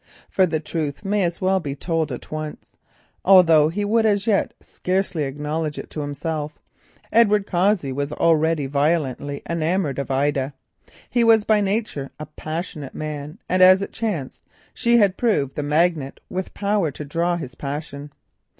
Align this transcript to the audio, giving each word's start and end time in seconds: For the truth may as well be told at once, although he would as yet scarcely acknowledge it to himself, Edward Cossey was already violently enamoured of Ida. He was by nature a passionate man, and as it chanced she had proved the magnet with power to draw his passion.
For 0.31 0.47
the 0.47 0.59
truth 0.59 1.05
may 1.05 1.21
as 1.25 1.39
well 1.41 1.59
be 1.59 1.75
told 1.75 2.11
at 2.11 2.31
once, 2.31 2.71
although 3.23 3.69
he 3.69 3.85
would 3.85 4.03
as 4.03 4.25
yet 4.25 4.55
scarcely 4.59 5.25
acknowledge 5.25 5.77
it 5.77 5.91
to 5.91 6.01
himself, 6.01 6.57
Edward 7.11 7.45
Cossey 7.45 7.91
was 7.91 8.11
already 8.11 8.65
violently 8.65 9.43
enamoured 9.47 9.99
of 9.99 10.09
Ida. 10.09 10.55
He 11.07 11.23
was 11.23 11.43
by 11.43 11.61
nature 11.61 12.09
a 12.19 12.25
passionate 12.25 12.95
man, 12.95 13.37
and 13.47 13.61
as 13.61 13.83
it 13.83 13.93
chanced 13.93 14.41
she 14.73 14.97
had 14.97 15.17
proved 15.17 15.53
the 15.53 15.61
magnet 15.61 16.19
with 16.31 16.55
power 16.55 16.89
to 16.89 17.05
draw 17.05 17.37
his 17.37 17.53
passion. 17.53 18.11